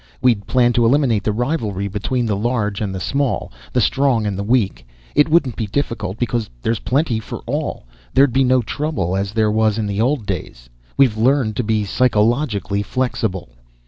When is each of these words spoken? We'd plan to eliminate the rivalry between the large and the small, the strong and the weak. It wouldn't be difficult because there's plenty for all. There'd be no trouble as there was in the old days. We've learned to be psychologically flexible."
We'd 0.19 0.47
plan 0.47 0.73
to 0.73 0.83
eliminate 0.83 1.23
the 1.23 1.31
rivalry 1.31 1.87
between 1.87 2.25
the 2.25 2.35
large 2.35 2.81
and 2.81 2.95
the 2.95 2.99
small, 2.99 3.51
the 3.71 3.81
strong 3.81 4.25
and 4.25 4.35
the 4.35 4.41
weak. 4.43 4.83
It 5.13 5.29
wouldn't 5.29 5.55
be 5.55 5.67
difficult 5.67 6.17
because 6.17 6.49
there's 6.63 6.79
plenty 6.79 7.19
for 7.19 7.43
all. 7.45 7.85
There'd 8.15 8.33
be 8.33 8.43
no 8.43 8.63
trouble 8.63 9.15
as 9.15 9.33
there 9.33 9.51
was 9.51 9.77
in 9.77 9.85
the 9.85 10.01
old 10.01 10.25
days. 10.25 10.71
We've 10.97 11.17
learned 11.17 11.55
to 11.57 11.63
be 11.63 11.85
psychologically 11.85 12.81
flexible." 12.81 13.49